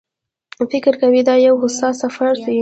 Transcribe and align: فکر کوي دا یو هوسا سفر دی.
فکر 0.71 0.93
کوي 1.01 1.21
دا 1.27 1.35
یو 1.47 1.55
هوسا 1.61 1.89
سفر 2.01 2.33
دی. 2.45 2.57